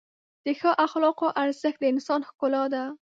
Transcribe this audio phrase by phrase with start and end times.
[0.45, 2.83] د ښو اخلاقو ارزښت د انسان ښکلا ده.